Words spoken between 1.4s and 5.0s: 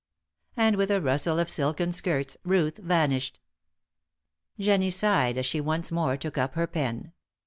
silken skirts Ruth vanished. Jennie